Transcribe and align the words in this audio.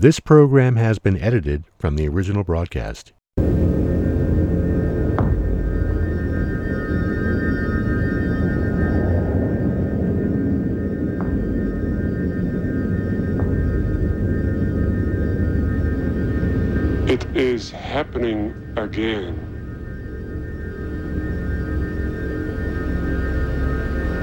This 0.00 0.18
program 0.18 0.76
has 0.76 0.98
been 0.98 1.18
edited 1.18 1.64
from 1.78 1.96
the 1.96 2.08
original 2.08 2.42
broadcast. 2.42 3.12
It 17.06 17.26
is 17.36 17.70
happening 17.70 18.54
again. 18.78 19.36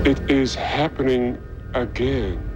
It 0.07 0.19
is 0.27 0.55
happening 0.55 1.37
again. 1.75 2.46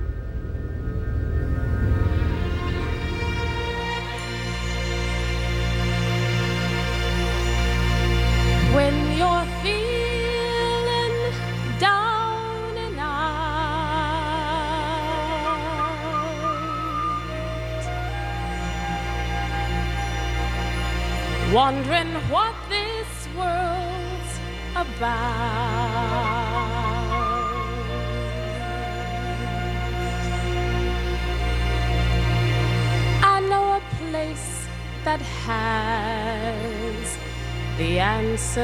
the 37.81 37.99
answer. 37.99 38.61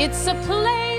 It's 0.00 0.26
a 0.26 0.34
place. 0.46 0.89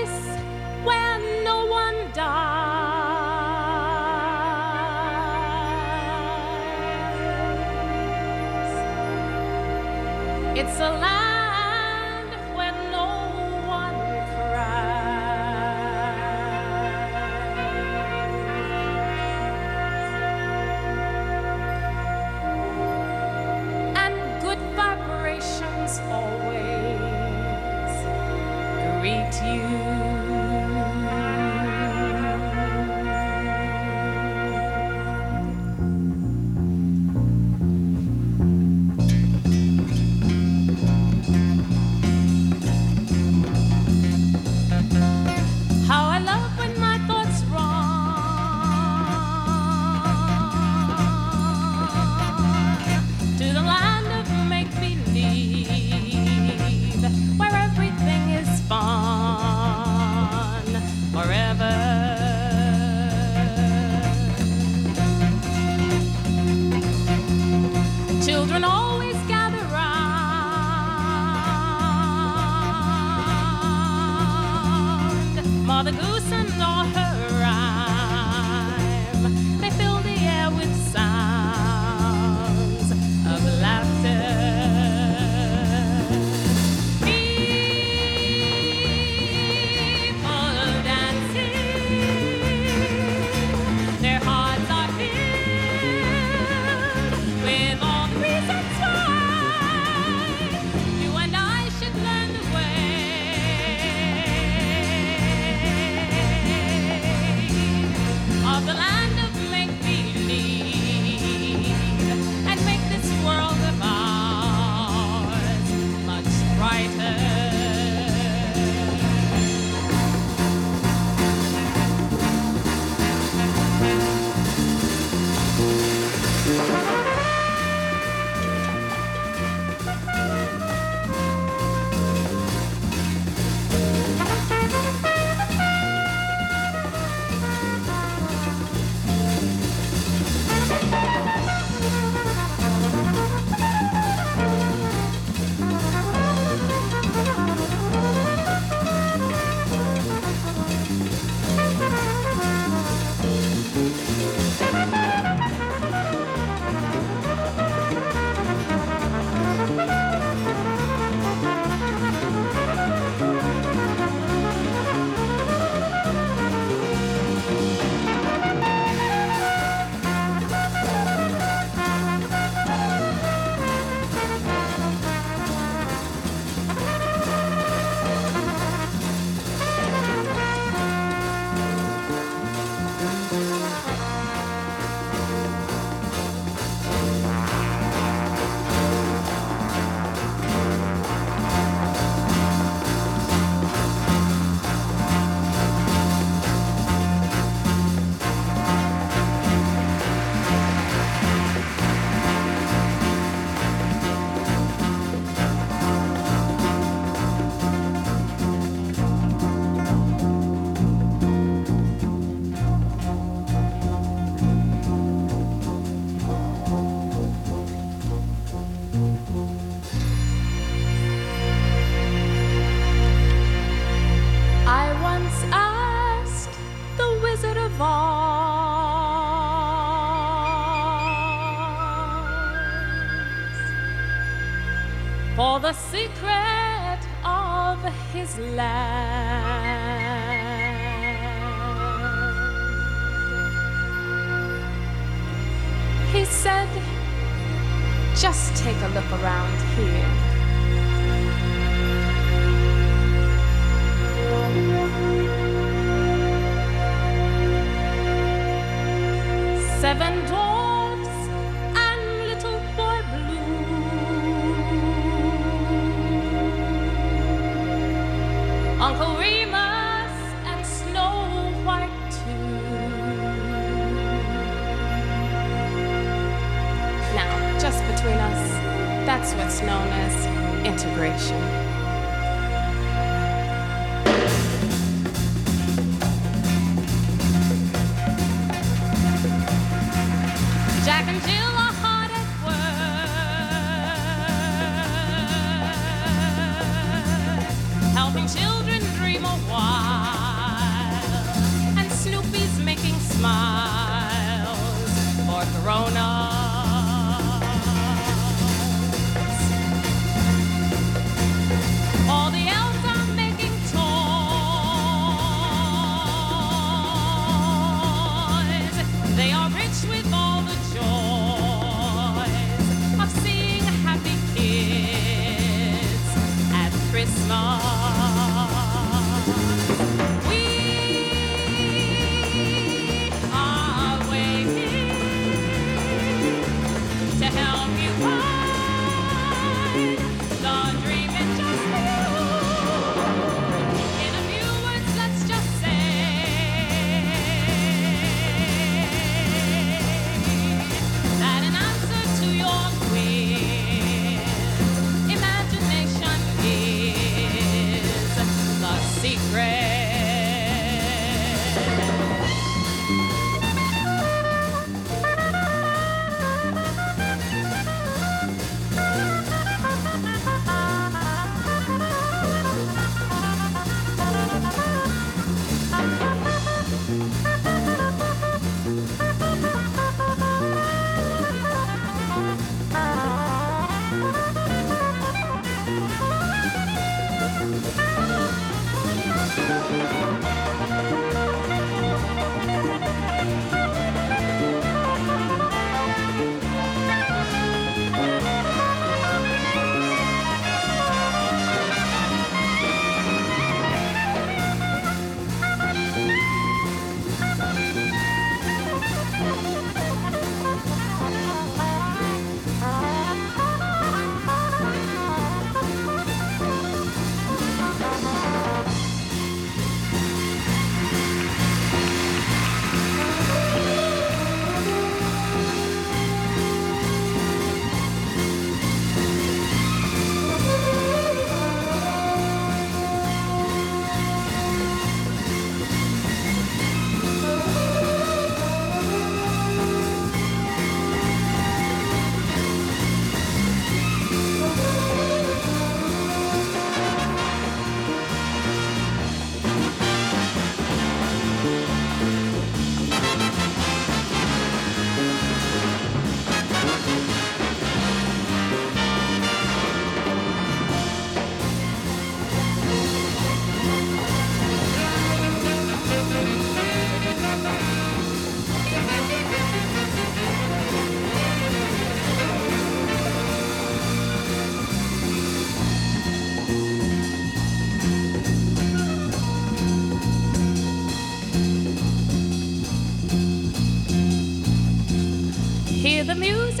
Of 238.22 238.28
his 238.28 238.38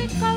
the 0.08 0.31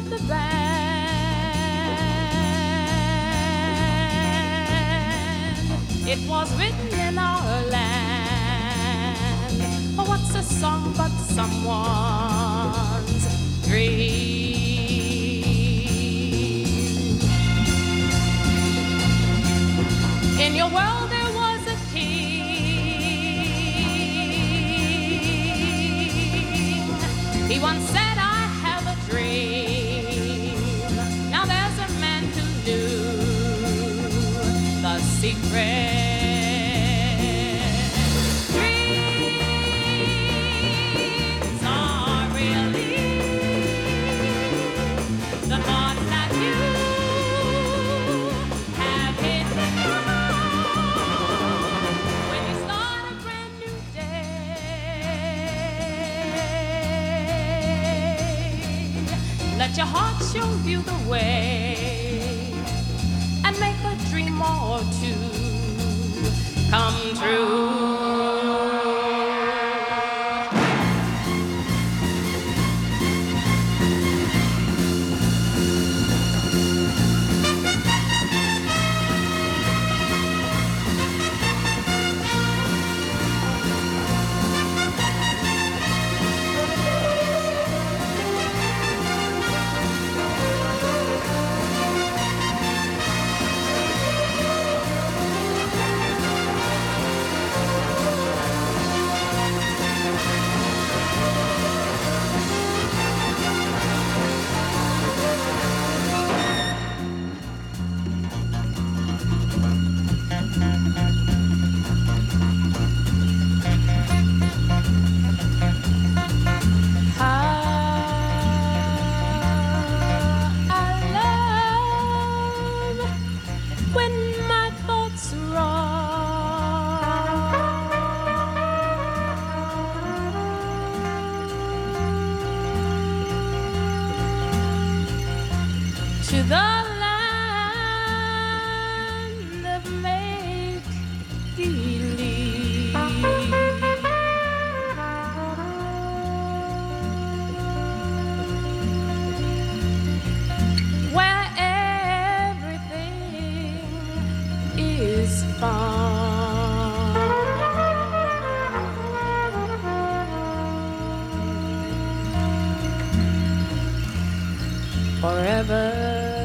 Forever. 165.55 166.35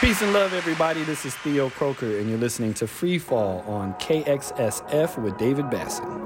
Peace 0.00 0.22
and 0.22 0.32
love, 0.32 0.54
everybody. 0.54 1.04
This 1.04 1.26
is 1.26 1.34
Theo 1.34 1.68
Croker, 1.68 2.06
and 2.18 2.30
you're 2.30 2.38
listening 2.38 2.72
to 2.74 2.86
Free 2.86 3.18
Fall 3.18 3.60
on 3.66 3.92
KXSF 3.94 5.22
with 5.22 5.36
David 5.36 5.66
Basson. 5.66 6.21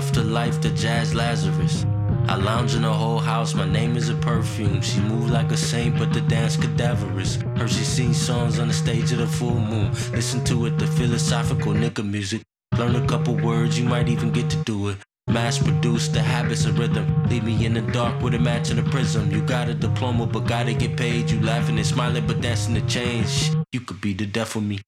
To 0.00 0.22
the 0.22 0.72
jazz 0.74 1.14
Lazarus. 1.14 1.84
I 2.26 2.36
lounge 2.36 2.74
in 2.74 2.84
a 2.84 2.92
whole 2.92 3.18
house, 3.18 3.54
my 3.54 3.68
name 3.68 3.96
is 3.96 4.08
a 4.08 4.14
perfume. 4.14 4.80
She 4.80 4.98
move 5.00 5.30
like 5.30 5.52
a 5.52 5.56
saint, 5.56 5.98
but 5.98 6.12
the 6.12 6.22
dance 6.22 6.56
cadaverous. 6.56 7.36
Heard 7.56 7.70
she 7.70 7.84
sing 7.84 8.14
songs 8.14 8.58
on 8.58 8.68
the 8.68 8.74
stage 8.74 9.12
of 9.12 9.18
the 9.18 9.26
full 9.26 9.60
moon. 9.60 9.92
Listen 10.12 10.42
to 10.44 10.66
it, 10.66 10.78
the 10.78 10.86
philosophical 10.86 11.72
nigga 11.72 12.08
music. 12.08 12.42
Learn 12.78 12.96
a 12.96 13.06
couple 13.06 13.36
words, 13.36 13.78
you 13.78 13.84
might 13.84 14.08
even 14.08 14.32
get 14.32 14.48
to 14.50 14.56
do 14.64 14.88
it. 14.88 14.96
Mass 15.28 15.58
produce 15.58 16.08
the 16.08 16.20
habits 16.20 16.64
of 16.64 16.78
rhythm. 16.78 17.06
Leave 17.28 17.44
me 17.44 17.64
in 17.64 17.74
the 17.74 17.82
dark 17.92 18.20
with 18.22 18.34
a 18.34 18.38
match 18.38 18.70
and 18.70 18.80
a 18.80 18.82
prism. 18.82 19.30
You 19.30 19.42
got 19.42 19.68
a 19.68 19.74
diploma, 19.74 20.26
but 20.26 20.46
gotta 20.46 20.72
get 20.72 20.96
paid. 20.96 21.30
You 21.30 21.40
laughing 21.40 21.76
and 21.76 21.86
smiling, 21.86 22.26
but 22.26 22.40
dancing 22.40 22.74
the 22.74 22.82
change. 22.82 23.52
You 23.72 23.80
could 23.80 24.00
be 24.00 24.14
the 24.14 24.26
death 24.26 24.56
of 24.56 24.64
me. 24.64 24.80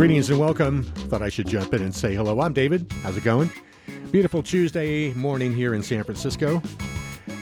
Greetings 0.00 0.30
and 0.30 0.40
welcome. 0.40 0.84
Thought 1.10 1.20
I 1.20 1.28
should 1.28 1.46
jump 1.46 1.74
in 1.74 1.82
and 1.82 1.94
say 1.94 2.14
hello. 2.14 2.40
I'm 2.40 2.54
David. 2.54 2.90
How's 3.02 3.18
it 3.18 3.22
going? 3.22 3.50
Beautiful 4.10 4.42
Tuesday 4.42 5.12
morning 5.12 5.54
here 5.54 5.74
in 5.74 5.82
San 5.82 6.04
Francisco. 6.04 6.62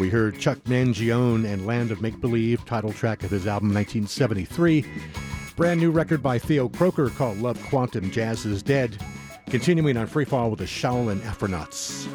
We 0.01 0.09
heard 0.09 0.41
Chuck 0.41 0.59
Mangione 0.65 1.45
and 1.45 1.69
Land 1.69 1.93
of 1.93 2.03
Make 2.03 2.21
Believe, 2.21 2.65
title 2.65 2.93
track 2.93 3.23
of 3.23 3.31
his 3.31 3.47
album 3.47 3.73
1973. 3.73 4.85
Brand 5.55 5.79
new 5.79 5.93
record 5.93 6.21
by 6.21 6.41
Theo 6.41 6.69
Croker 6.69 7.11
called 7.11 7.39
Love 7.39 7.63
Quantum 7.67 8.11
Jazz 8.11 8.45
is 8.45 8.61
Dead. 8.61 9.01
Continuing 9.47 9.97
on 9.97 10.09
Freefall 10.09 10.51
with 10.51 10.59
the 10.59 10.65
Shaolin 10.65 11.21
Afronauts. 11.21 12.09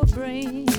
Flower 0.00 0.06
bringing. 0.14 0.69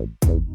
episode. 0.00 0.49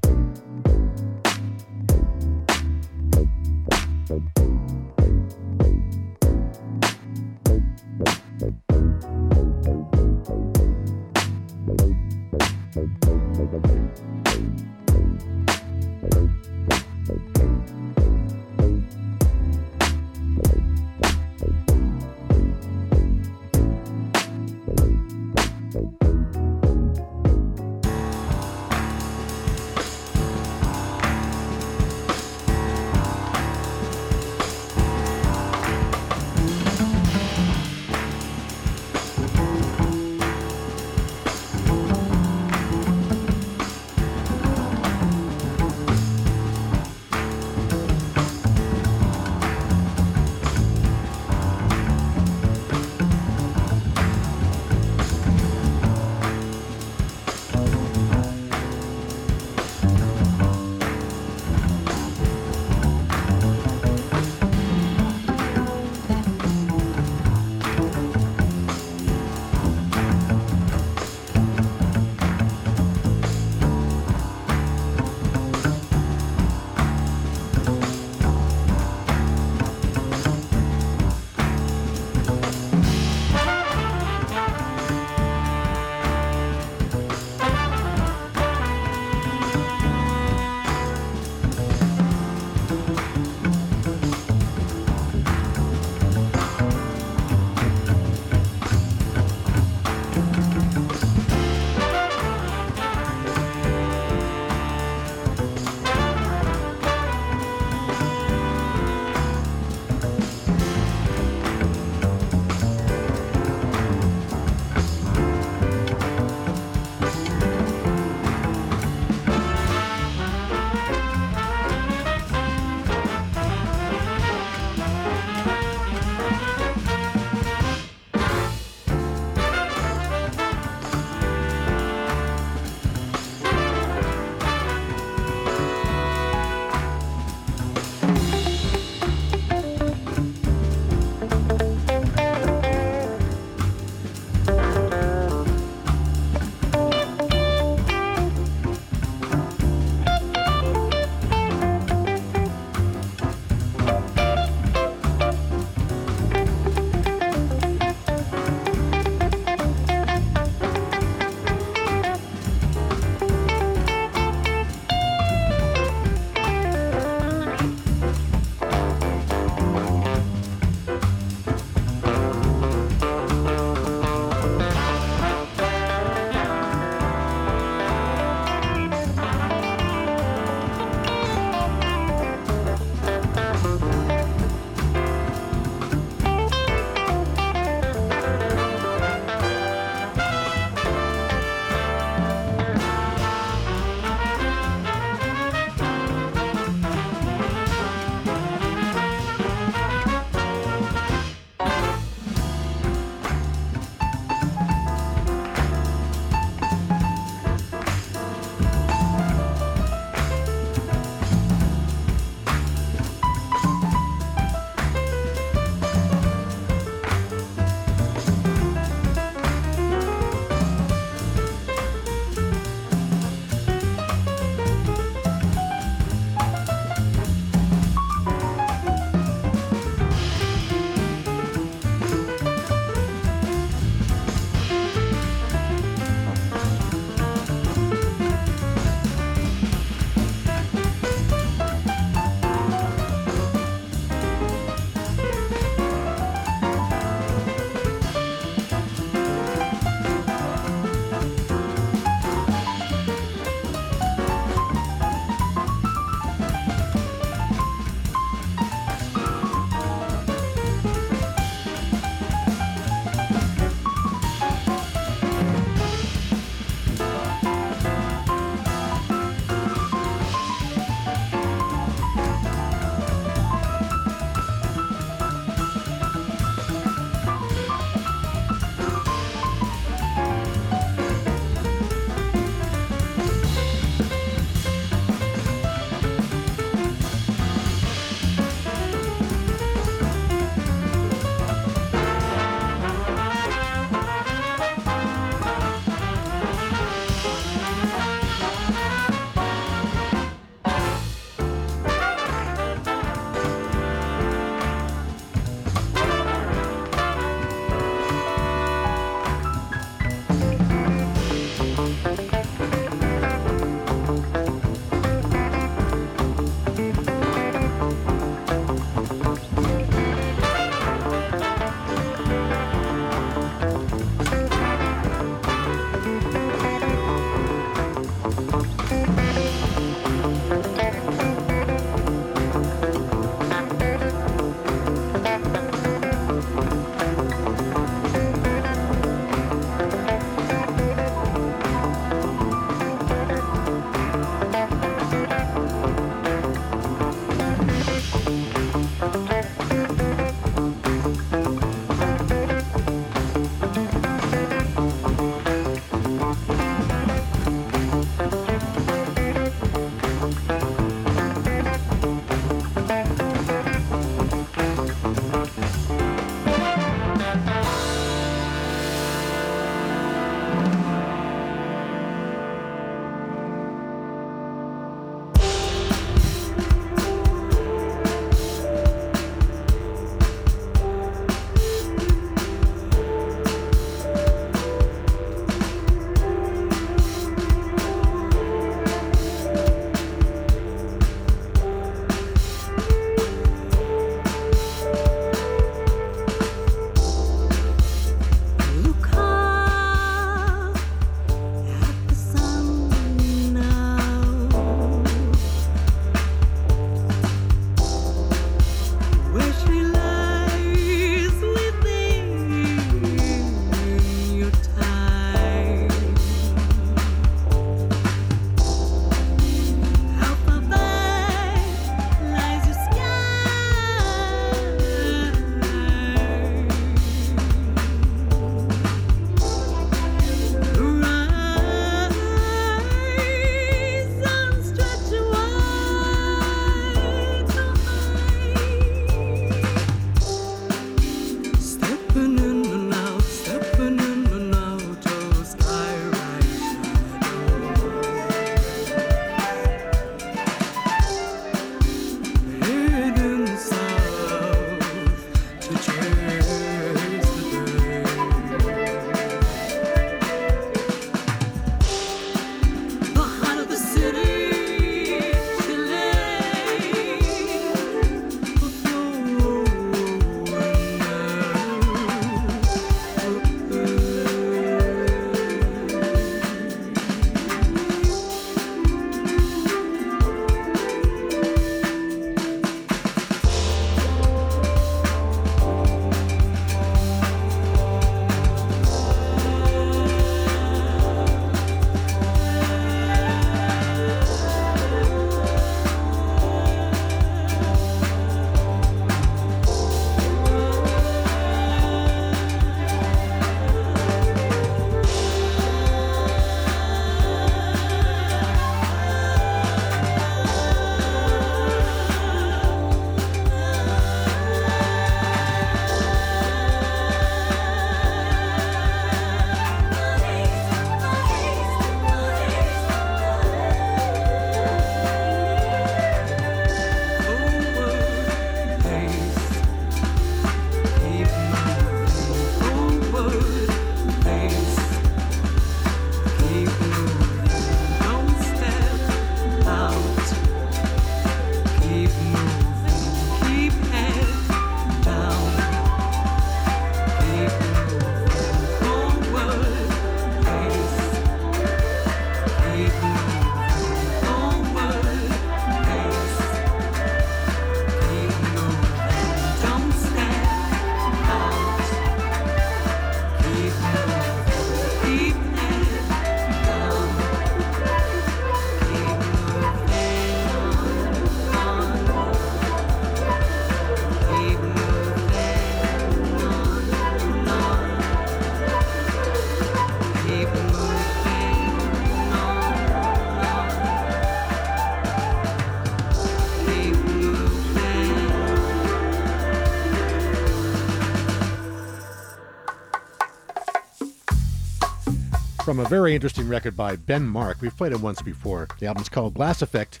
From 595.74 595.84
a 595.84 595.88
very 595.88 596.14
interesting 596.14 596.46
record 596.46 596.76
by 596.76 596.94
Ben 596.94 597.26
Mark. 597.26 597.60
We've 597.60 597.76
played 597.76 597.90
it 597.90 598.00
once 598.00 598.22
before. 598.22 598.68
The 598.78 598.86
album's 598.86 599.08
called 599.08 599.34
Glass 599.34 599.60
Effect. 599.60 600.00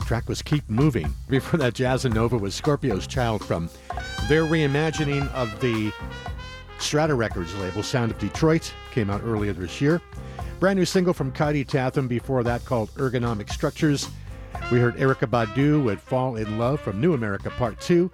The 0.00 0.04
track 0.04 0.28
was 0.28 0.42
Keep 0.42 0.68
Moving. 0.68 1.14
Before 1.30 1.58
that, 1.60 1.72
Jazzanova 1.72 2.38
was 2.38 2.54
Scorpio's 2.54 3.06
Child 3.06 3.42
from 3.42 3.70
their 4.28 4.42
reimagining 4.42 5.32
of 5.32 5.58
the 5.60 5.92
Strata 6.78 7.14
Records 7.14 7.54
label, 7.54 7.82
Sound 7.82 8.10
of 8.10 8.18
Detroit, 8.18 8.70
came 8.90 9.08
out 9.08 9.22
earlier 9.24 9.54
this 9.54 9.80
year. 9.80 10.02
Brand 10.60 10.78
new 10.78 10.84
single 10.84 11.14
from 11.14 11.32
Kaidi 11.32 11.66
Tatham 11.66 12.06
before 12.06 12.42
that 12.42 12.66
called 12.66 12.90
Ergonomic 12.96 13.50
Structures. 13.50 14.10
We 14.70 14.78
heard 14.78 14.96
Erykah 14.96 15.30
Badu 15.30 15.82
with 15.82 16.00
Fall 16.00 16.36
in 16.36 16.58
Love 16.58 16.82
from 16.82 17.00
New 17.00 17.16
Amerykah 17.16 17.56
Part 17.56 17.80
2. 17.80 18.10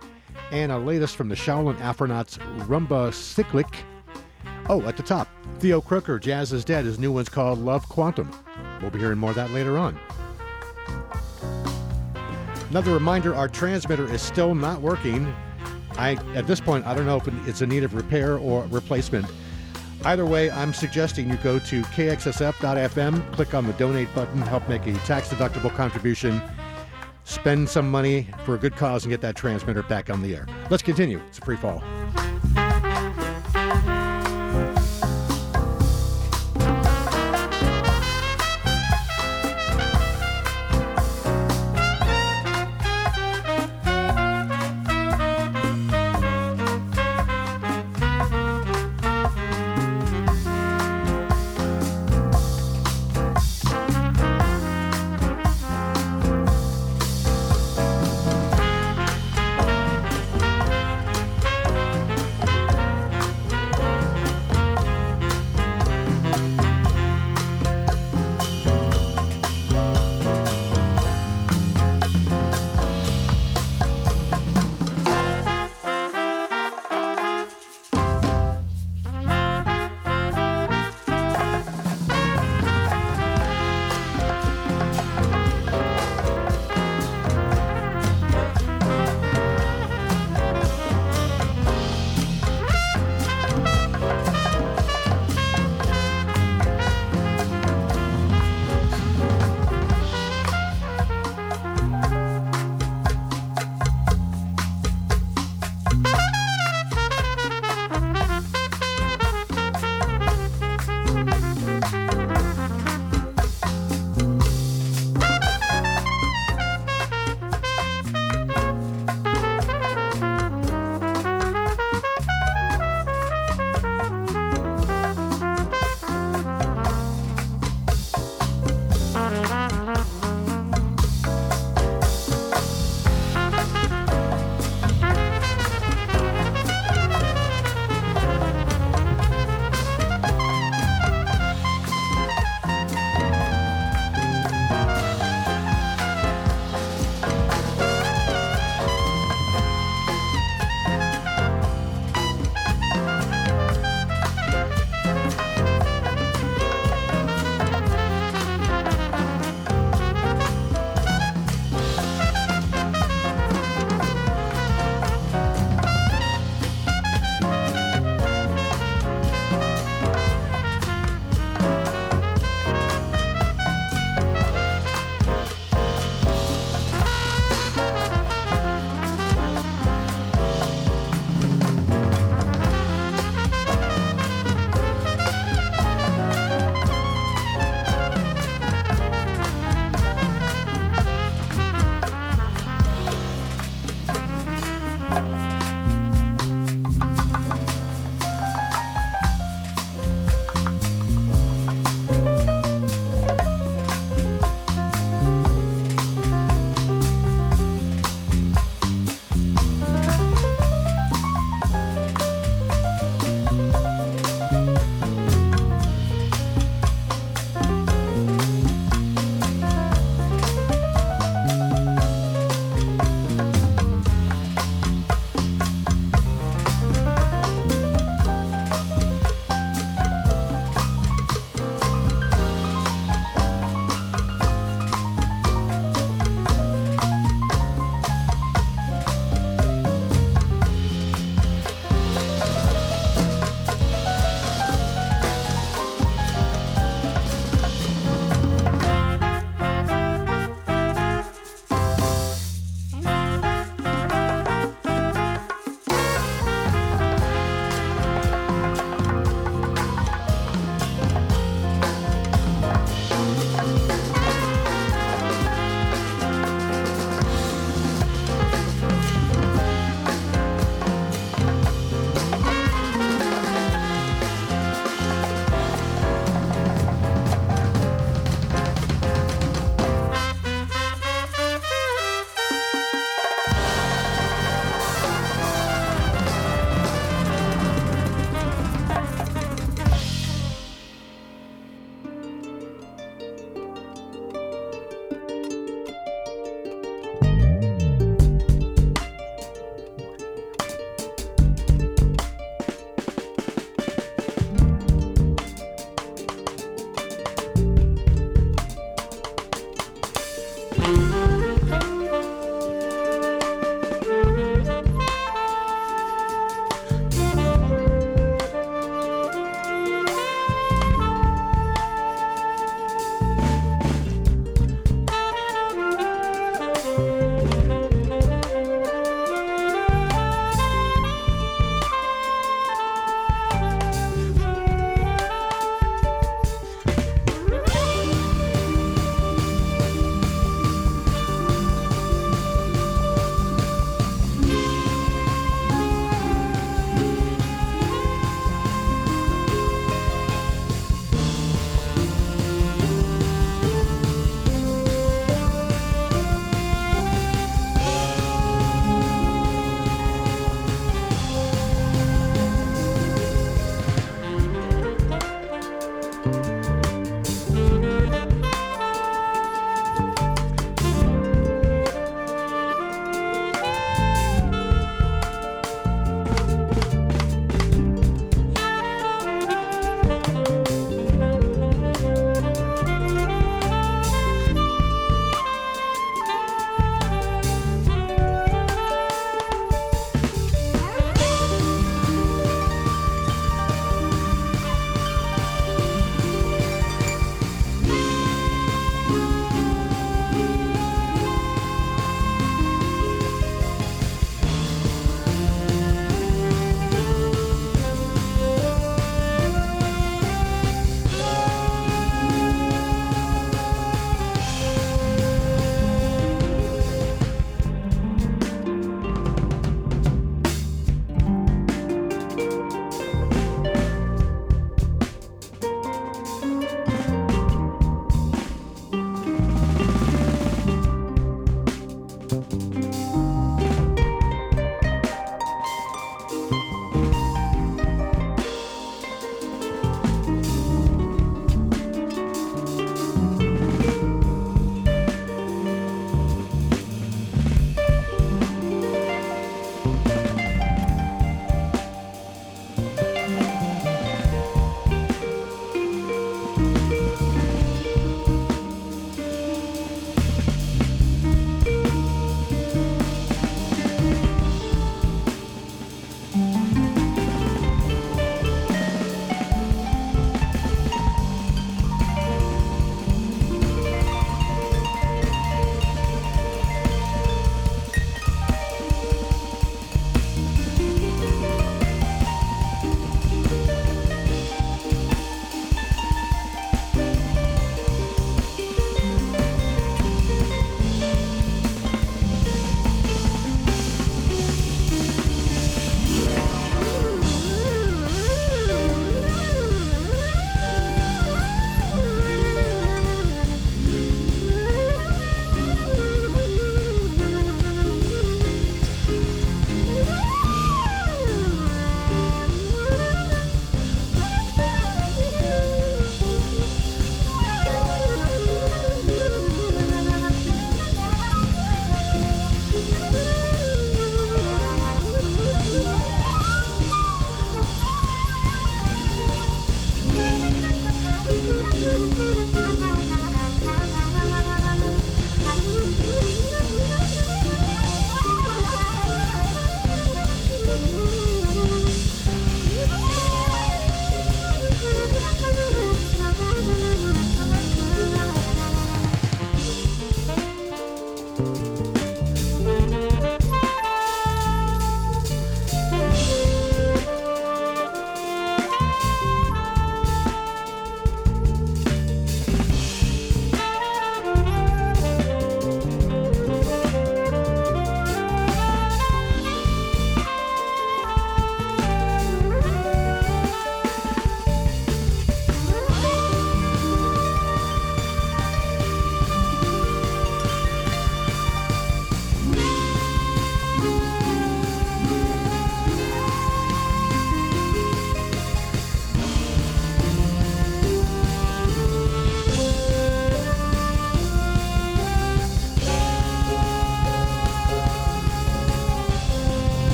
And 0.53 0.71
a 0.71 0.79
latest 0.79 1.17
from 1.17 1.29
the 1.29 1.35
Shaolin 1.35 1.77
Afronauts 1.79 2.39
Rumba 2.69 3.13
Cyclic. 3.13 3.67
Oh, 4.73 4.83
at 4.83 4.97
the 4.97 5.03
top, 5.03 5.27
Theo 5.59 5.81
Croker, 5.81 6.21
Jazz 6.21 6.53
is 6.53 6.64
Dead. 6.64 6.85
His 6.85 6.97
new 6.97 7.11
one's 7.11 7.29
called 7.29 7.59
Love 7.59 7.89
Quantum. 7.89 8.31
We'll 8.81 8.93
be 8.93 9.01
hearing 9.01 9.18
more 9.18 9.31
of 9.31 9.37
that 9.37 9.51
later 9.51 9.77
on. 9.77 9.99
Another 12.71 12.95
reminder 12.95 13.35
our 13.35 13.49
transmitter 13.49 14.09
is 14.14 14.23
still 14.23 14.55
not 14.55 14.81
working. 14.81 15.35
I 15.99 16.12
At 16.37 16.47
this 16.47 16.61
point, 16.61 16.87
I 16.87 16.95
don't 16.95 17.05
know 17.05 17.16
if 17.16 17.27
it's 17.49 17.62
in 17.62 17.68
need 17.68 17.83
of 17.83 17.95
repair 17.95 18.39
or 18.39 18.64
replacement. 18.66 19.27
Either 20.05 20.25
way, 20.25 20.53
I'm 20.53 20.73
suggesting 20.73 21.29
you 21.29 21.37
go 21.39 21.59
to 21.59 21.83
kxsf.fm, 21.83 23.33
click 23.33 23.55
on 23.55 23.66
the 23.66 23.73
donate 23.73 24.14
button, 24.14 24.41
help 24.41 24.68
make 24.68 24.87
a 24.87 24.93
tax 24.99 25.31
deductible 25.31 25.75
contribution, 25.75 26.41
spend 27.25 27.68
some 27.68 27.91
money 27.91 28.29
for 28.45 28.55
a 28.55 28.59
good 28.59 28.77
cause, 28.77 29.03
and 29.03 29.11
get 29.11 29.21
that 29.23 29.35
transmitter 29.35 29.83
back 29.83 30.11
on 30.11 30.23
the 30.23 30.33
air. 30.33 30.47
Let's 30.71 30.85
continue. 30.85 31.21
It's 31.27 31.39
a 31.39 31.45
free 31.45 31.57
fall. 31.57 31.83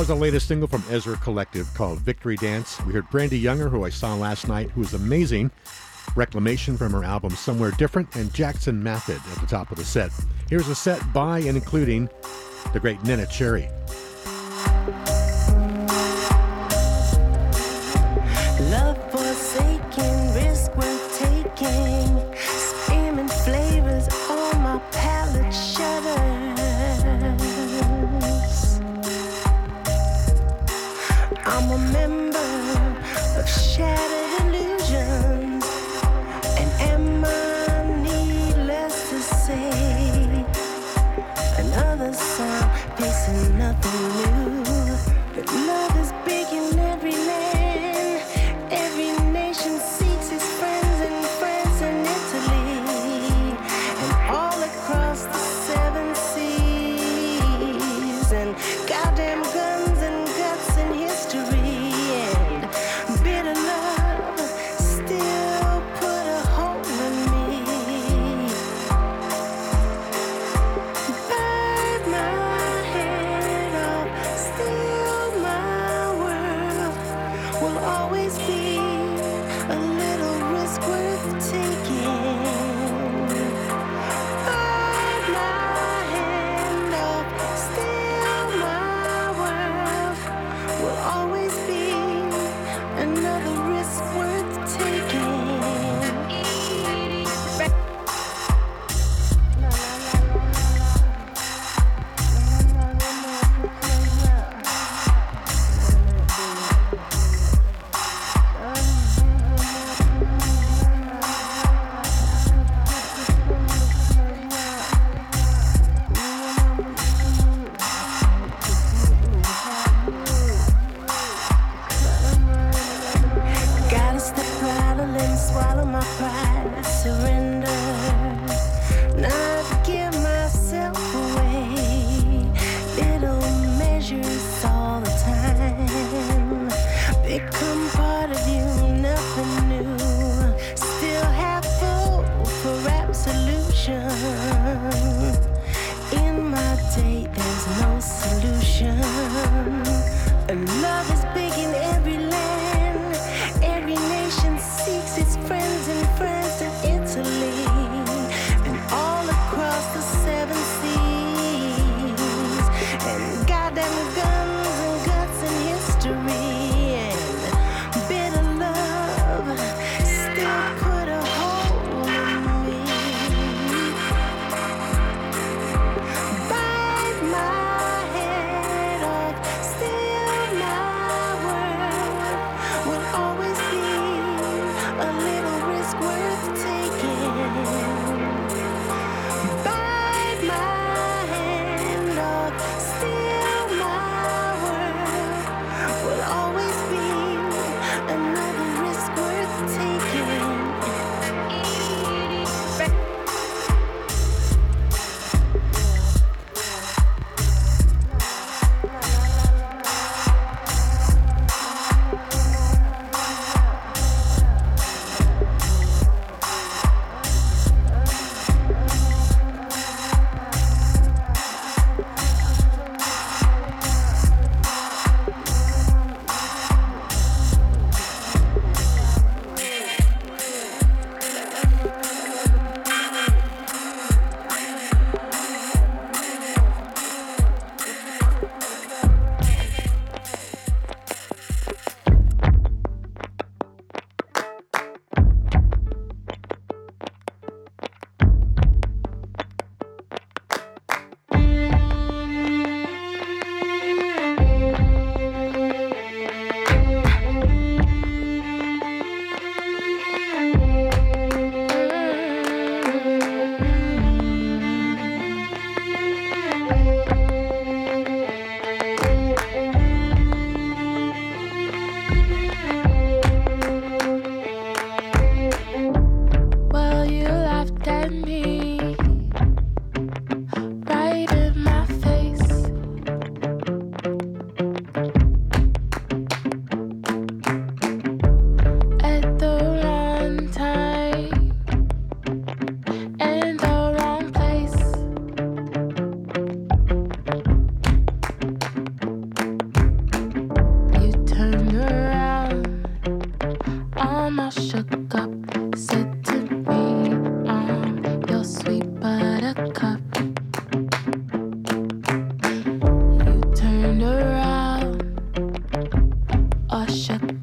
was 0.00 0.08
the 0.08 0.14
latest 0.14 0.48
single 0.48 0.66
from 0.66 0.82
Ezra 0.88 1.14
Collective 1.18 1.68
called 1.74 1.98
Victory 1.98 2.34
Dance. 2.36 2.80
We 2.86 2.94
heard 2.94 3.10
Brandee 3.10 3.36
Younger, 3.36 3.68
who 3.68 3.84
I 3.84 3.90
saw 3.90 4.14
last 4.14 4.48
night, 4.48 4.70
who 4.70 4.80
is 4.80 4.94
amazing. 4.94 5.50
Reclamation 6.16 6.78
from 6.78 6.92
her 6.92 7.04
album 7.04 7.32
Somewhere 7.32 7.70
Different, 7.72 8.16
and 8.16 8.32
Jackson 8.32 8.82
Method 8.82 9.20
at 9.30 9.40
the 9.42 9.46
top 9.46 9.70
of 9.70 9.76
the 9.76 9.84
set. 9.84 10.10
Here's 10.48 10.68
a 10.68 10.74
set 10.74 11.12
by 11.12 11.40
and 11.40 11.54
including 11.54 12.08
the 12.72 12.80
great 12.80 12.98
Neneh 13.00 13.30
Cherry. 13.30 13.68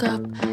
up 0.03 0.46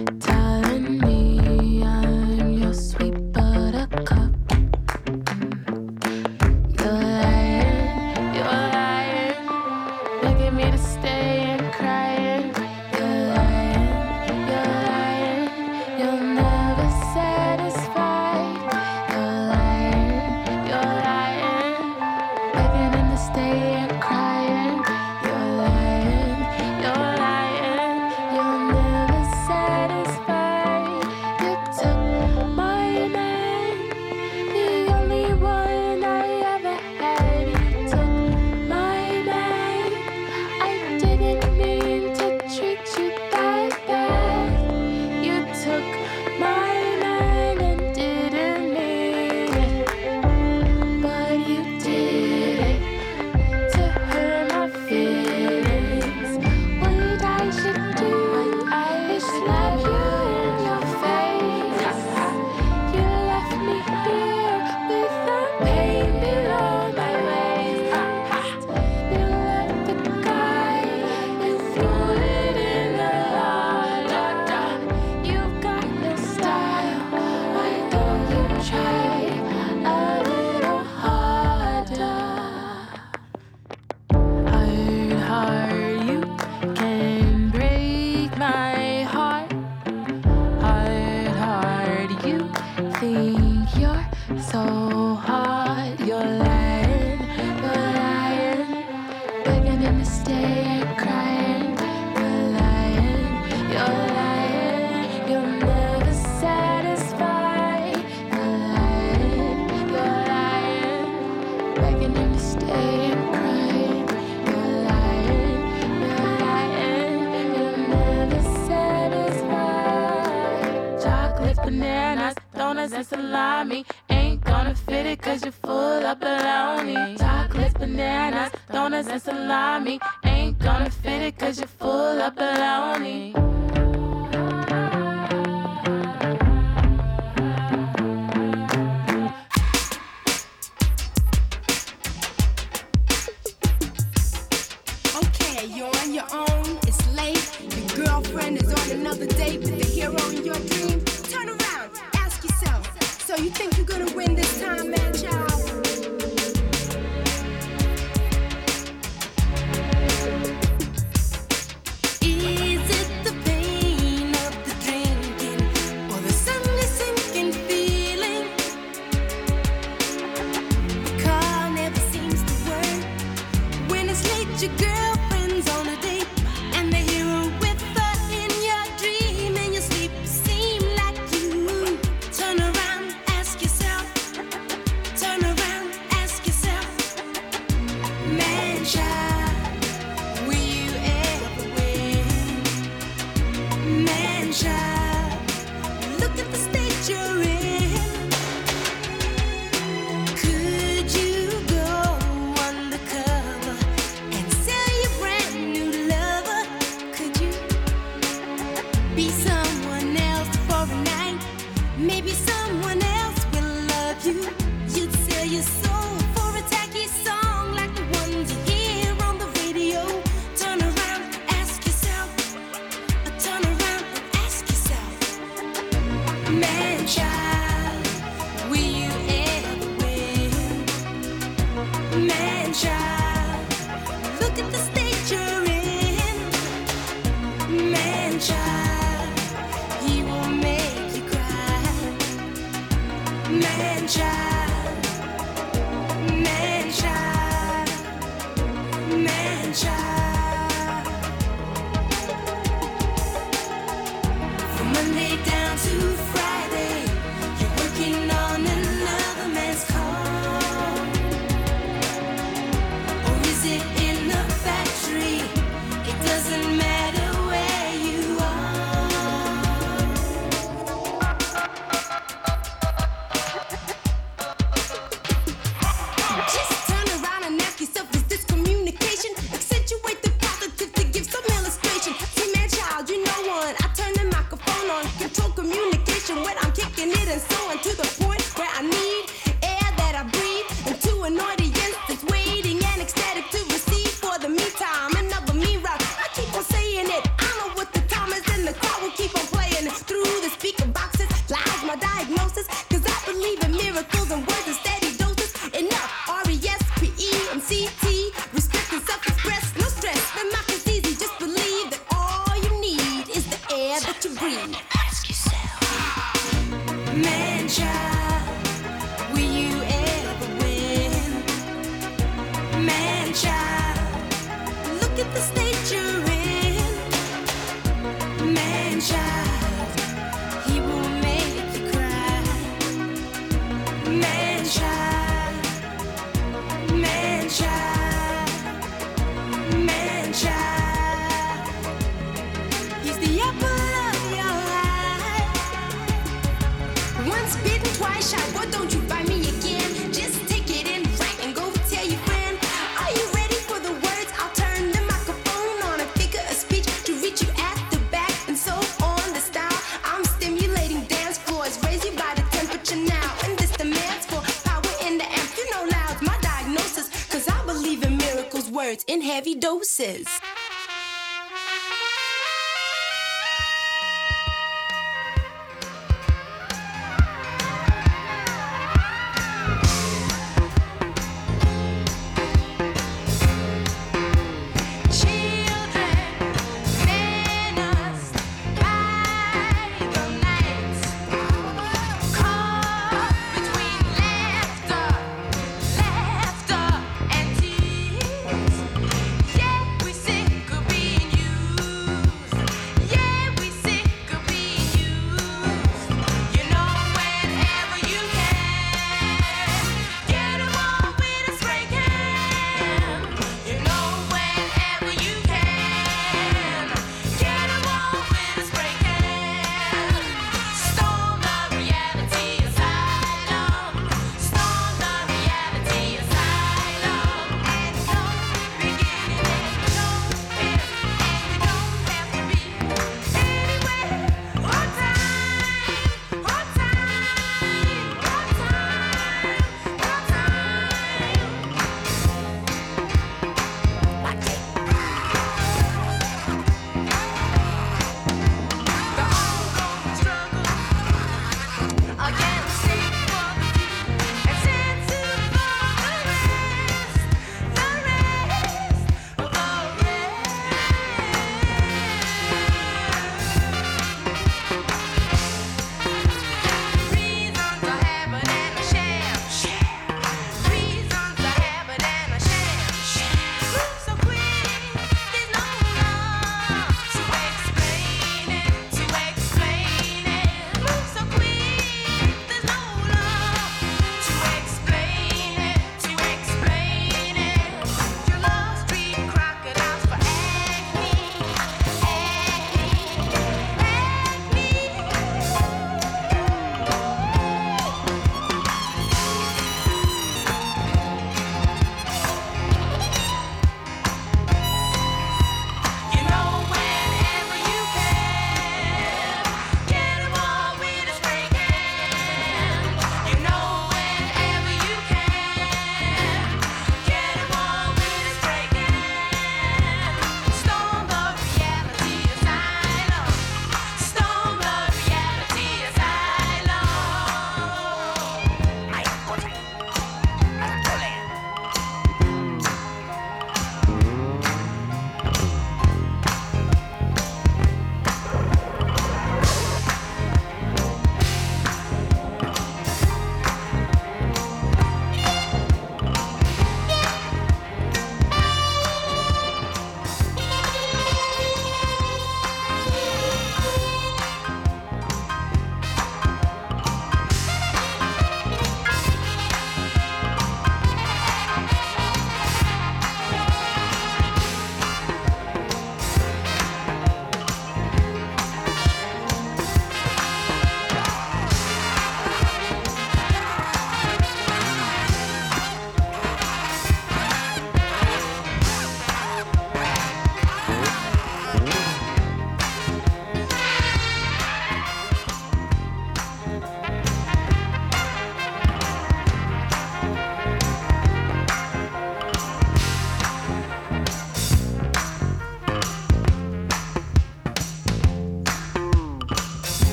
heavy 369.99 370.25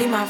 Body 0.00 0.10
my 0.10 0.29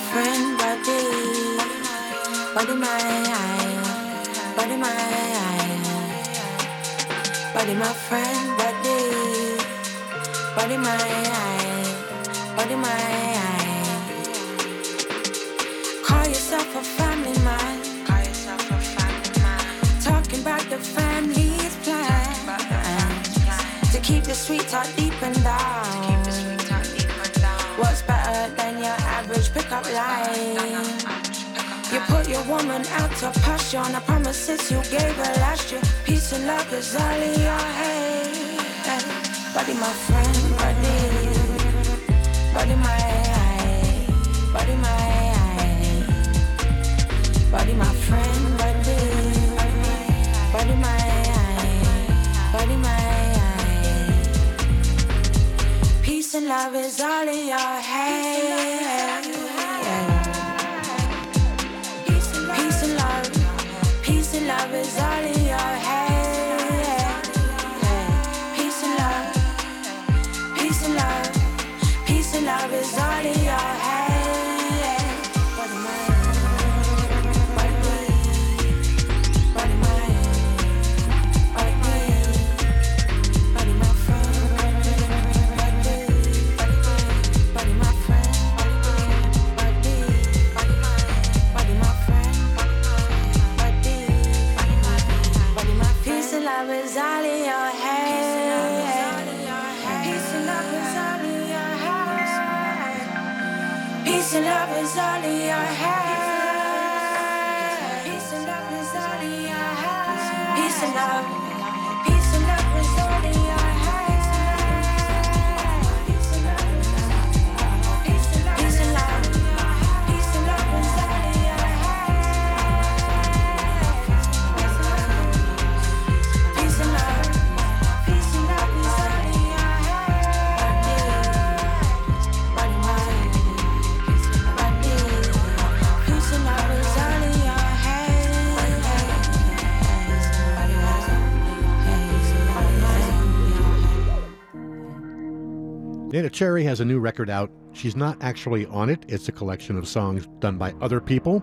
Cherry 146.31 146.65
has 146.65 146.81
a 146.81 146.85
new 146.85 146.99
record 146.99 147.29
out. 147.29 147.51
She's 147.73 147.97
not 147.97 148.17
actually 148.21 148.67
on 148.67 148.91
it, 148.91 149.05
it's 149.09 149.29
a 149.29 149.33
collection 149.33 149.77
of 149.77 149.87
songs 149.87 150.27
done 150.39 150.59
by 150.59 150.75
other 150.81 151.01
people. 151.01 151.43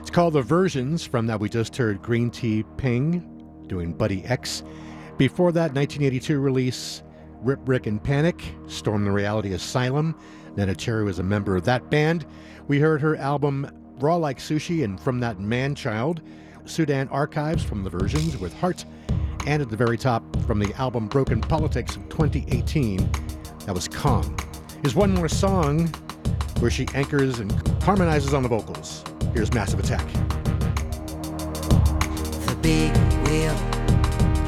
It's 0.00 0.10
called 0.10 0.34
The 0.34 0.42
Versions. 0.42 1.06
From 1.06 1.26
that, 1.26 1.40
we 1.40 1.48
just 1.48 1.76
heard 1.76 2.02
Green 2.02 2.30
Tea 2.30 2.64
Ping 2.76 3.22
doing 3.66 3.92
Buddy 3.92 4.24
X. 4.24 4.62
Before 5.16 5.52
that, 5.52 5.74
1982 5.74 6.38
release, 6.40 7.02
Rip 7.40 7.60
Rig 7.66 7.86
and 7.86 8.02
Panic, 8.02 8.42
Storm 8.66 9.04
the 9.04 9.10
Reality 9.10 9.52
Asylum. 9.52 10.14
Neneh 10.56 10.76
Cherry 10.76 11.04
was 11.04 11.18
a 11.18 11.22
member 11.22 11.56
of 11.56 11.64
that 11.64 11.90
band. 11.90 12.26
We 12.68 12.80
heard 12.80 13.00
her 13.00 13.16
album 13.16 13.70
Raw 13.98 14.16
Like 14.16 14.38
Sushi, 14.38 14.84
and 14.84 15.00
from 15.00 15.20
that, 15.20 15.38
Manchild. 15.38 16.20
Sudan 16.66 17.08
Archives 17.08 17.62
from 17.62 17.84
The 17.84 17.90
Versions 17.90 18.38
with 18.38 18.54
Heart. 18.54 18.84
And 19.46 19.60
at 19.60 19.68
the 19.68 19.76
very 19.76 19.98
top, 19.98 20.22
from 20.46 20.58
the 20.58 20.72
album 20.74 21.06
Broken 21.06 21.40
Politics 21.40 21.96
2018, 22.08 22.98
that 23.64 23.74
was 23.74 23.88
Kong. 23.88 24.38
Here's 24.82 24.94
one 24.94 25.14
more 25.14 25.28
song 25.28 25.88
where 26.60 26.70
she 26.70 26.86
anchors 26.94 27.38
and 27.38 27.50
harmonizes 27.82 28.34
on 28.34 28.42
the 28.42 28.48
vocals. 28.48 29.04
Here's 29.32 29.52
Massive 29.52 29.80
Attack. 29.80 30.06
The 32.46 32.56
big 32.60 32.96
wheel 33.26 33.56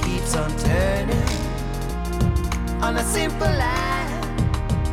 keeps 0.02 0.36
on 0.36 0.55
turning 0.59 1.47
on 2.82 2.97
a 2.97 3.05
simple 3.05 3.40
line, 3.40 4.36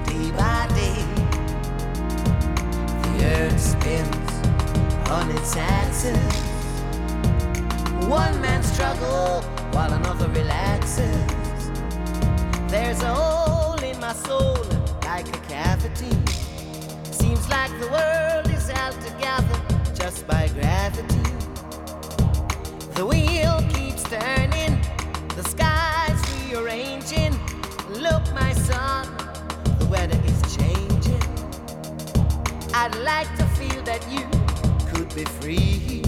day 0.05 0.31
by 0.31 0.67
day. 0.73 1.05
The 3.03 3.25
earth 3.25 3.59
spins 3.59 4.33
on 5.09 5.29
its 5.31 5.55
axis. 5.57 6.17
One 8.07 8.39
man 8.41 8.63
struggles 8.63 9.45
while 9.73 9.91
another 9.93 10.29
relaxes. 10.29 11.25
There's 12.67 13.01
a 13.03 13.13
hole 13.13 13.72
in 13.72 13.72
my 14.03 14.11
soul 14.11 14.57
like 15.05 15.25
a 15.29 15.39
cavity. 15.47 16.13
Seems 17.09 17.47
like 17.47 17.71
the 17.79 17.87
world 17.87 18.47
is 18.53 18.67
held 18.69 18.99
together 18.99 19.57
just 19.95 20.27
by 20.27 20.49
gravity. 20.49 21.23
The 22.95 23.05
wheel 23.05 23.55
keeps 23.73 24.03
turning, 24.03 24.75
the 25.37 25.43
sky's 25.43 26.19
rearranging. 26.35 27.31
Look, 28.05 28.23
my 28.33 28.51
son, 28.69 29.07
the 29.79 29.87
weather 29.89 30.19
is 30.31 30.41
changing. 30.57 31.23
I'd 32.73 32.95
like 33.11 33.31
to 33.37 33.45
feel 33.55 33.81
that 33.83 34.03
you 34.11 34.25
could 34.89 35.15
be 35.15 35.23
free. 35.39 36.03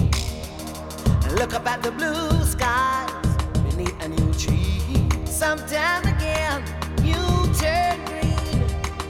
Look 1.38 1.54
up 1.54 1.66
at 1.66 1.82
the 1.82 1.92
blue 1.92 2.44
skies 2.44 3.10
beneath 3.64 3.98
a 4.02 4.08
new 4.08 4.34
tree. 4.34 5.08
Sometime 5.24 6.02
again, 6.14 6.62
you 7.02 7.35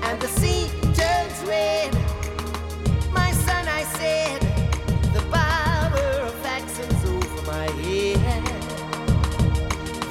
and 0.09 0.21
the 0.21 0.29
sea 0.29 0.69
turns 0.95 1.39
red. 1.49 1.93
My 3.13 3.33
son, 3.33 3.67
I 3.67 3.83
said, 3.99 4.41
the 5.13 5.23
power 5.33 6.09
of 6.29 6.47
actions 6.47 7.01
over 7.05 7.43
my 7.51 7.69
head. 7.83 8.45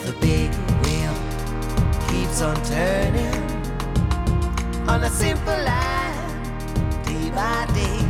The 0.05 0.13
big 0.19 0.49
wheel 0.81 1.15
keeps 2.09 2.41
on 2.41 2.57
turning 2.65 3.41
on 4.89 5.03
a 5.03 5.09
simple 5.09 5.59
line, 5.71 6.43
day 7.03 7.29
by 7.39 7.65
day. 7.79 8.01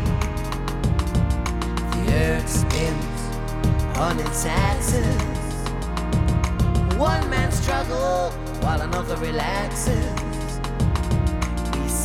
The 1.94 2.04
earth 2.26 2.50
spins 2.50 3.20
on 3.98 4.20
its 4.20 4.44
axis. 4.46 5.22
One 6.98 7.30
man 7.30 7.52
struggles 7.52 8.34
while 8.64 8.82
another 8.82 9.18
relaxes. 9.18 10.35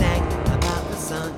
Sang 0.00 0.26
about 0.56 0.84
the 0.90 0.96
sun 0.96 1.32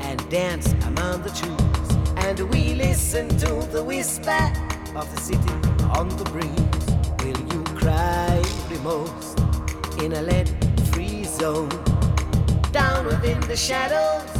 and 0.00 0.18
danced 0.28 0.74
among 0.90 1.22
the 1.22 1.30
trees, 1.40 1.88
and 2.26 2.40
we 2.50 2.74
listened 2.74 3.38
to 3.38 3.52
the 3.70 3.80
whisper 3.90 4.42
of 4.96 5.06
the 5.14 5.20
city 5.20 5.54
on 5.98 6.08
the 6.20 6.24
breeze. 6.34 6.84
Will 7.22 7.40
you 7.52 7.62
cry 7.80 8.42
remorse 8.68 9.36
in 10.02 10.14
a 10.14 10.22
lead-free 10.22 11.22
zone? 11.24 11.68
Down 12.72 13.06
within 13.06 13.38
the 13.42 13.56
shadows 13.56 14.30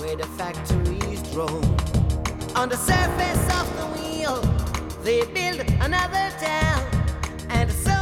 where 0.00 0.16
the 0.16 0.28
factories 0.38 1.20
drone. 1.34 1.68
On 2.54 2.70
the 2.70 2.78
surface 2.78 3.44
of 3.60 3.66
the 3.78 3.86
wheel, 3.94 4.40
they 5.02 5.20
build 5.36 5.60
another 5.82 6.26
town, 6.40 6.82
and 7.50 7.70
so 7.70 7.98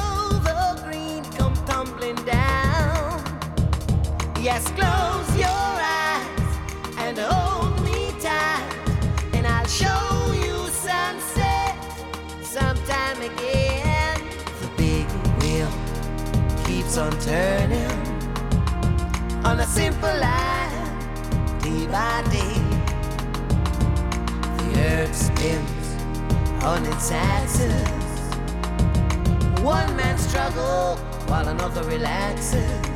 the 0.48 0.80
green 0.84 1.24
come 1.32 1.54
tumbling 1.66 2.14
down. 2.24 2.43
Yes, 4.44 4.70
close 4.72 5.38
your 5.38 5.48
eyes 5.48 6.28
and 6.98 7.16
hold 7.16 7.82
me 7.82 8.12
tight, 8.20 8.62
and 9.32 9.46
I'll 9.46 9.66
show 9.66 10.34
you 10.34 10.68
sunset 10.68 11.74
sometime 12.42 13.22
again. 13.22 14.20
The 14.60 14.68
big 14.76 15.06
wheel 15.40 15.72
keeps 16.66 16.98
on 16.98 17.18
turning 17.20 17.90
on 19.46 19.60
a 19.60 19.66
simple 19.66 20.14
line, 20.14 20.92
day 21.60 21.86
by 21.86 22.22
day. 22.30 22.60
The 24.58 24.68
earth 24.90 25.16
spins 25.16 25.86
on 26.62 26.84
its 26.84 27.10
axis. 27.10 27.88
One 29.62 29.96
man 29.96 30.18
struggles 30.18 31.00
while 31.30 31.48
another 31.48 31.82
relaxes. 31.84 32.93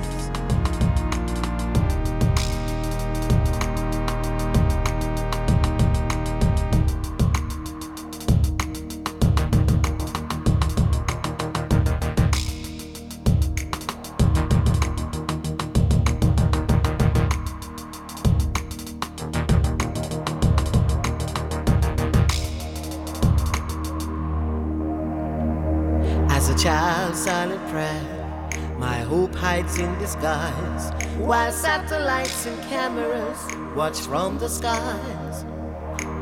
Disguise. 29.99 30.93
While 31.19 31.53
satellites 31.53 32.47
and 32.47 32.61
cameras 32.63 33.39
watch 33.75 33.99
from 34.01 34.39
the 34.39 34.49
skies. 34.49 35.45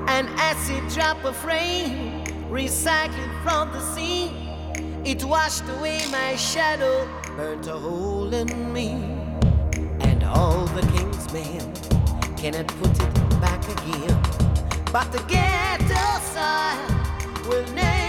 An 0.09 0.29
acid 0.39 0.83
drop 0.95 1.23
of 1.25 1.45
rain, 1.45 2.25
recycled 2.49 3.43
from 3.43 3.73
the 3.73 3.81
sea. 3.81 4.31
It 5.05 5.25
washed 5.25 5.65
away 5.79 6.01
my 6.11 6.37
shadow, 6.37 7.09
burnt 7.37 7.67
a 7.67 7.73
hole 7.73 8.33
in 8.33 8.73
me. 8.73 8.91
And 10.01 10.25
all 10.25 10.67
the 10.67 10.83
king's 10.93 11.33
men 11.33 11.61
cannot 12.37 12.69
put 12.79 12.91
it 12.91 13.41
back 13.41 13.63
again. 13.69 14.23
But 14.93 15.13
the 15.13 15.23
ghetto 15.29 16.05
soil 16.33 17.49
will 17.49 17.67
nature 17.75 18.06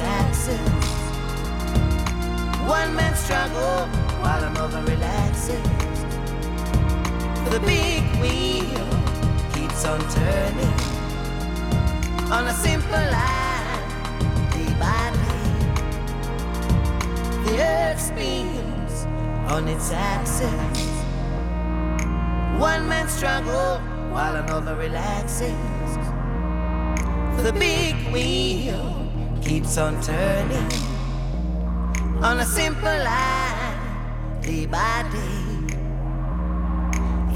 axis. 0.00 0.58
One 2.66 2.94
man 2.94 3.14
struggle 3.14 3.86
while 4.22 4.44
another 4.44 4.82
relaxes. 4.82 5.62
The 7.50 7.60
big 7.60 8.02
wheel 8.20 8.88
keeps 9.52 9.84
on 9.84 10.00
turning 10.10 10.74
on 12.32 12.46
a 12.46 12.54
simple 12.54 13.04
line, 13.18 13.82
day 14.50 14.72
by 14.80 15.12
day. 15.22 15.54
The 17.44 17.54
earth 17.62 18.00
spins 18.00 19.04
on 19.52 19.68
its 19.68 19.92
axis. 19.92 20.94
One 22.58 22.88
man 22.88 23.08
struggle 23.08 23.80
while 24.10 24.36
another 24.36 24.74
relaxes. 24.76 25.54
The 27.42 27.52
big 27.52 27.94
wheel 28.12 28.93
keeps 29.54 29.78
on 29.78 29.94
turning 30.02 30.72
on 32.24 32.40
a 32.40 32.44
simple 32.44 32.98
line, 33.10 34.40
day 34.42 34.66
by 34.66 35.04
day. 35.12 35.76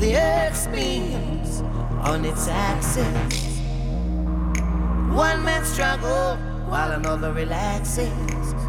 The 0.00 0.16
earth 0.16 0.56
spins 0.56 1.60
on 2.10 2.24
its 2.24 2.48
axis. 2.48 3.60
One 5.14 5.44
man 5.44 5.64
struggles 5.64 6.38
while 6.68 6.90
another 6.90 7.32
relaxes. 7.32 8.67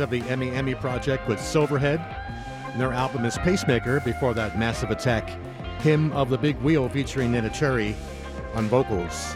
Of 0.00 0.10
the 0.10 0.22
Emmy 0.28 0.50
Emmy 0.50 0.74
Project 0.74 1.26
with 1.26 1.38
Silverhead. 1.38 1.98
And 2.72 2.80
their 2.80 2.92
album 2.92 3.24
is 3.24 3.36
Pacemaker. 3.38 4.00
Before 4.00 4.32
that, 4.34 4.58
Massive 4.58 4.90
Attack, 4.90 5.30
Hymn 5.80 6.12
of 6.12 6.30
the 6.30 6.38
Big 6.38 6.56
Wheel 6.58 6.88
featuring 6.88 7.32
Neneh 7.32 7.52
Cherry 7.52 7.96
on 8.54 8.68
vocals. 8.68 9.34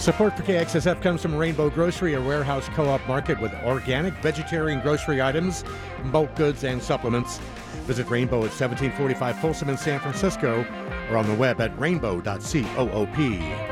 Support 0.00 0.36
for 0.36 0.42
KXSF 0.42 1.02
comes 1.02 1.22
from 1.22 1.34
Rainbow 1.34 1.70
Grocery, 1.70 2.14
a 2.14 2.20
warehouse 2.20 2.68
co 2.68 2.88
op 2.88 3.06
market 3.08 3.40
with 3.40 3.52
organic 3.64 4.14
vegetarian 4.14 4.80
grocery 4.80 5.20
items, 5.20 5.64
bulk 6.06 6.34
goods, 6.36 6.62
and 6.64 6.82
supplements. 6.82 7.38
Visit 7.86 8.08
Rainbow 8.08 8.38
at 8.38 8.52
1745 8.52 9.40
Folsom 9.40 9.70
in 9.70 9.76
San 9.76 9.98
Francisco 9.98 10.64
or 11.10 11.16
on 11.16 11.26
the 11.26 11.34
web 11.34 11.60
at 11.60 11.76
rainbow.coop. 11.80 13.67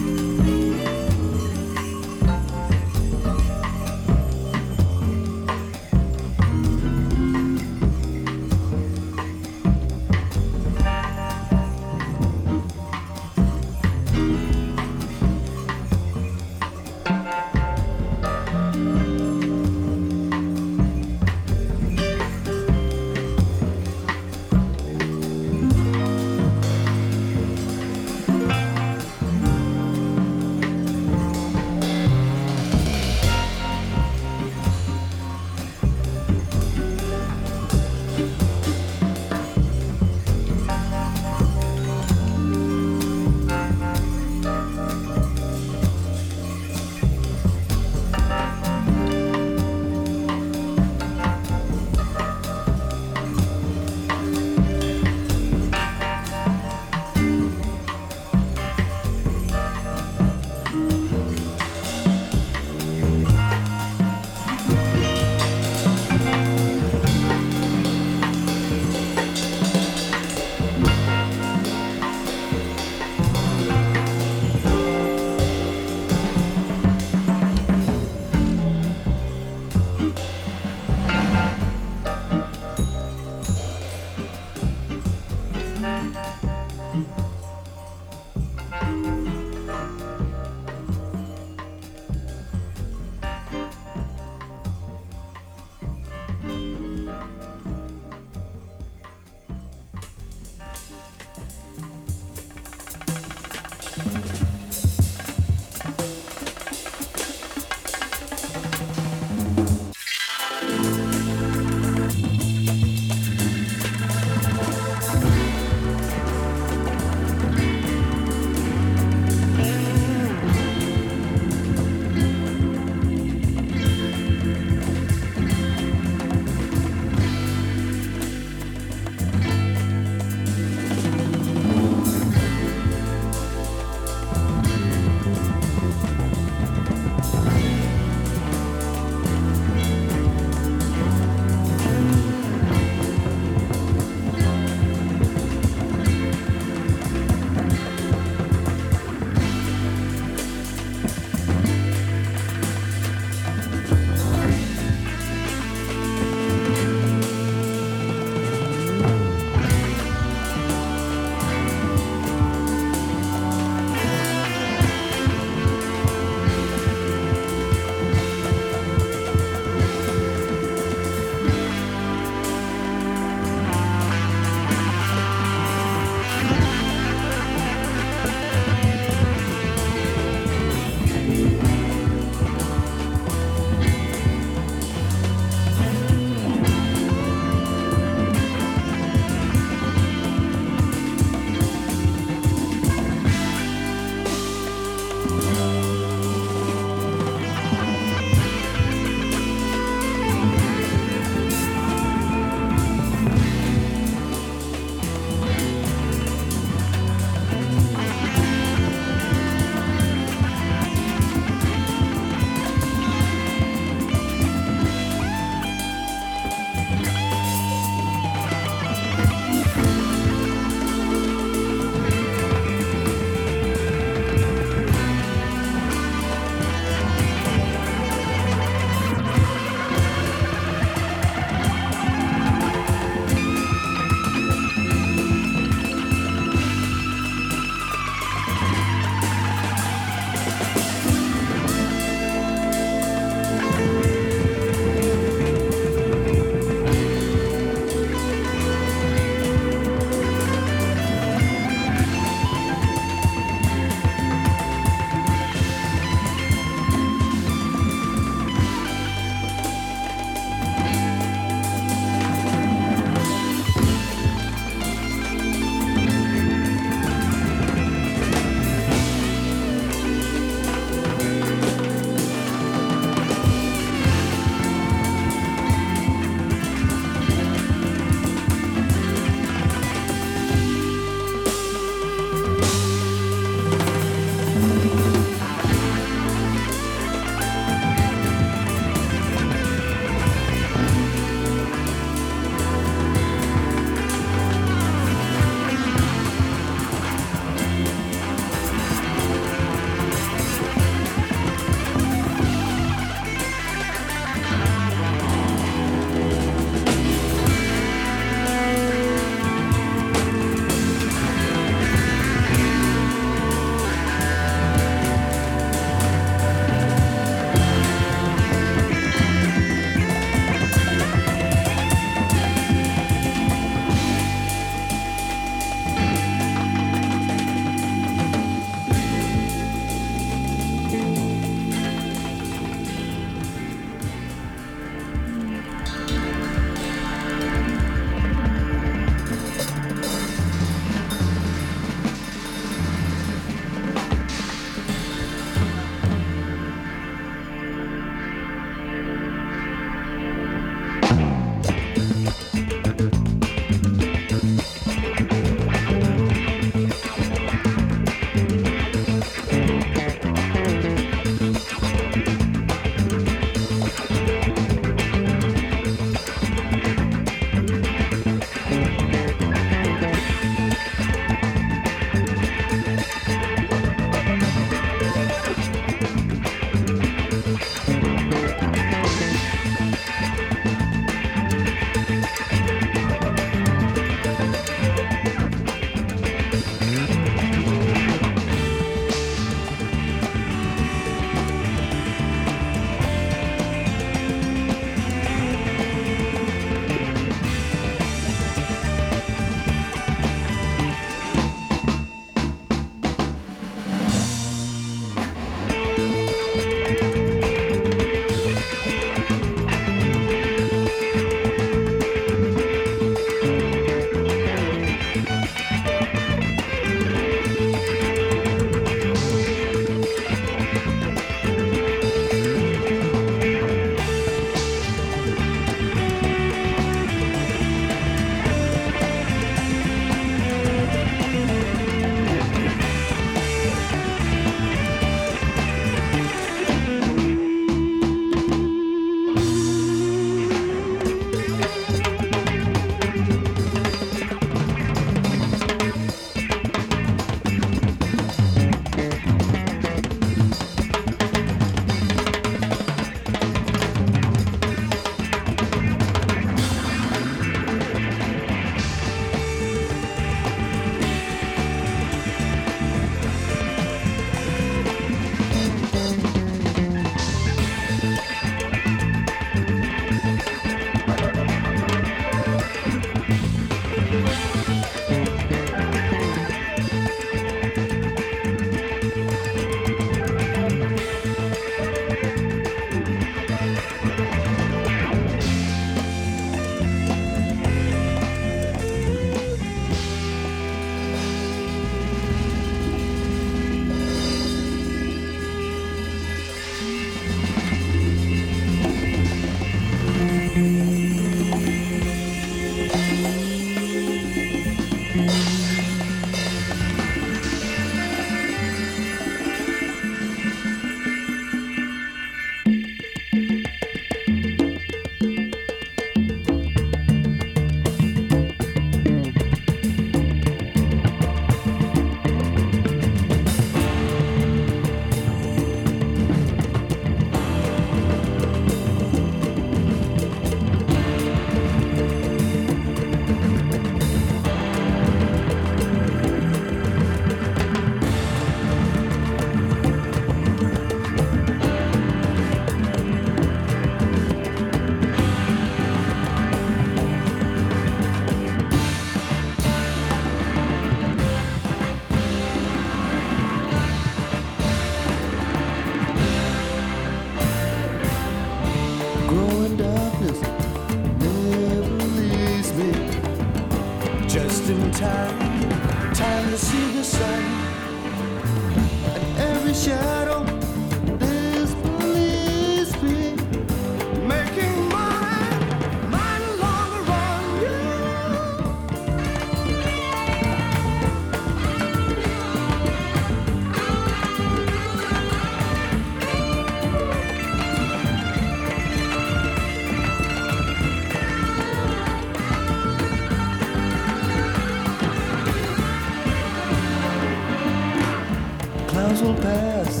Clouds 598.98 599.22
will 599.22 599.34
pass, 599.34 600.00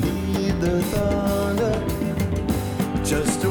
lead 0.00 0.58
the 0.58 0.82
thunder. 0.84 1.74
Just 3.04 3.43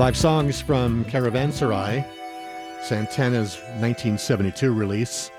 Five 0.00 0.16
songs 0.16 0.62
from 0.62 1.04
Caravanserai, 1.04 2.02
Santana's 2.82 3.56
1972 3.80 4.72
release. 4.72 5.30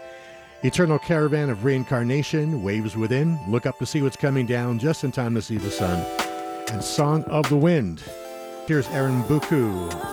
Eternal 0.62 1.00
Caravan 1.00 1.50
of 1.50 1.66
Reincarnation, 1.66 2.62
Waves 2.62 2.96
Within, 2.96 3.40
Look 3.48 3.66
Up 3.66 3.80
to 3.80 3.88
See 3.88 4.04
What's 4.04 4.18
Coming 4.18 4.46
Down, 4.46 4.78
Just 4.78 5.04
in 5.04 5.12
Time 5.12 5.34
to 5.34 5.42
See 5.42 5.58
the 5.58 5.72
Sun, 5.72 6.06
and 6.72 6.84
Song 6.84 7.24
of 7.24 7.50
the 7.50 7.58
Wind. 7.58 8.04
Here's 8.68 8.86
Erykah 8.90 9.28
Badu. 9.28 10.11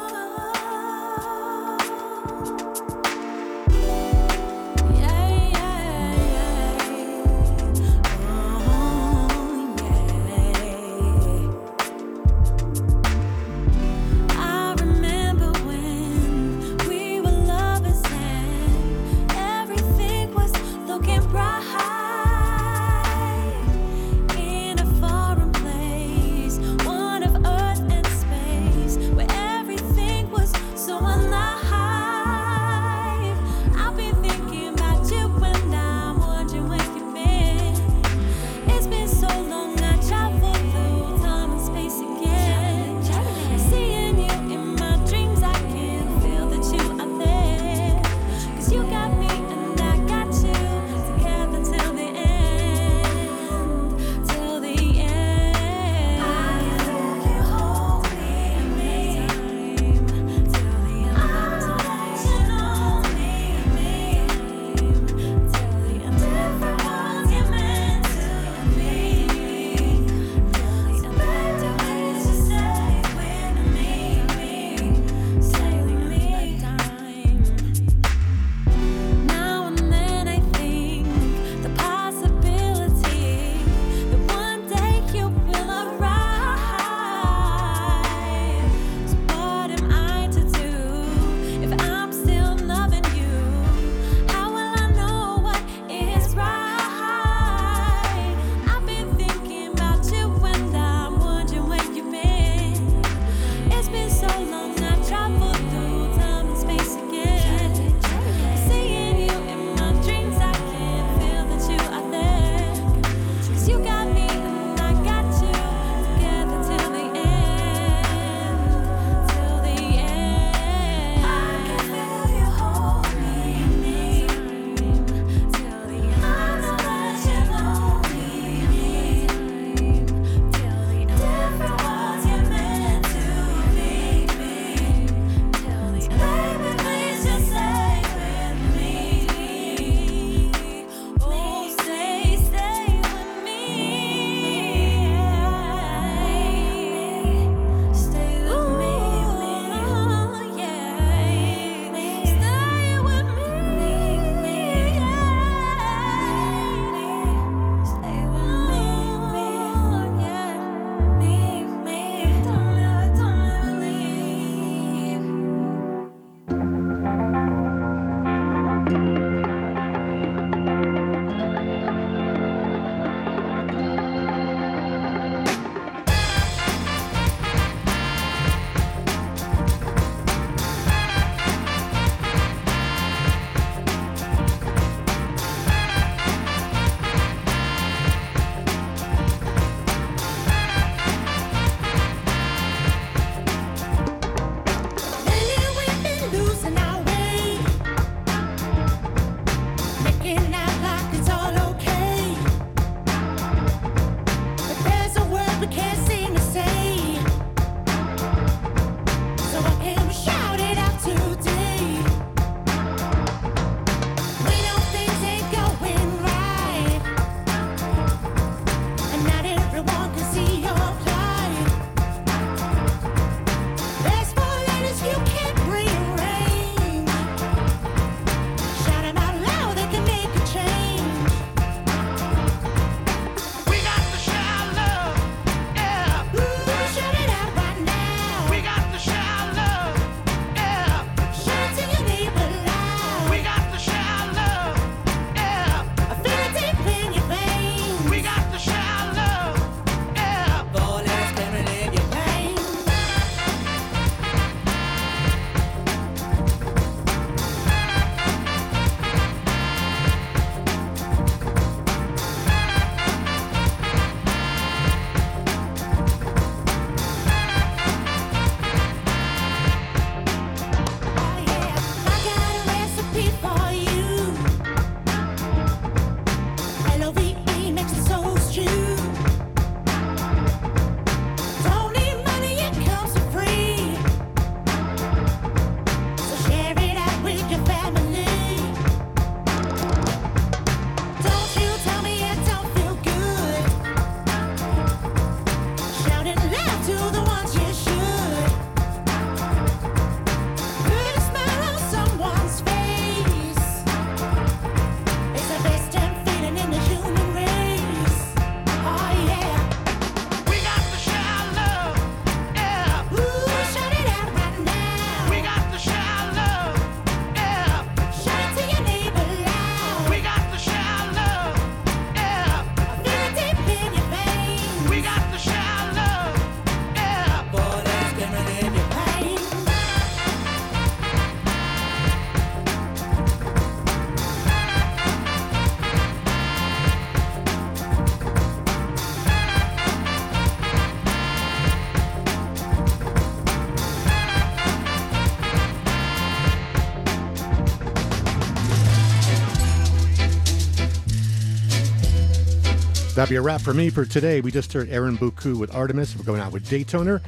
That'll 353.19 353.31
be 353.31 353.35
a 353.35 353.43
wrap 353.43 353.61
for 353.61 353.75
me 353.75 353.91
for 353.91 354.05
today. 354.05 354.41
We 354.41 354.53
just 354.53 354.73
heard 354.73 354.89
Erykah 354.89 355.19
Badu 355.19 355.59
with 355.59 355.75
Artemis. 355.75 356.15
We're 356.15 356.23
going 356.23 356.41
out 356.41 356.53
with 356.53 356.65
Daytoner. 356.71 357.21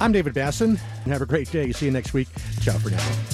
I'm 0.00 0.10
David 0.10 0.34
Basson. 0.34 0.76
And 1.04 1.12
have 1.12 1.22
a 1.22 1.26
great 1.26 1.48
day. 1.52 1.70
See 1.70 1.86
you 1.86 1.92
next 1.92 2.14
week. 2.14 2.26
Ciao 2.62 2.76
for 2.78 2.90
now. 2.90 3.33